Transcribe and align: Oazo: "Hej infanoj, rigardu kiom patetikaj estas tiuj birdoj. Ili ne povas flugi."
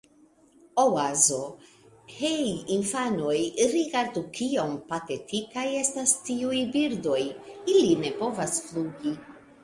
Oazo: 0.83 1.39
"Hej 2.13 2.37
infanoj, 2.75 3.35
rigardu 3.73 4.23
kiom 4.37 4.73
patetikaj 4.93 5.65
estas 5.81 6.13
tiuj 6.29 6.63
birdoj. 6.77 7.19
Ili 7.75 7.93
ne 8.05 8.11
povas 8.23 8.57
flugi." 8.71 9.13